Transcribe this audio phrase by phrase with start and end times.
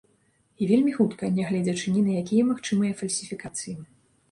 [0.63, 3.79] І вельмі хутка, нягледзячы ні на якія магчымыя фальсіфікацыі.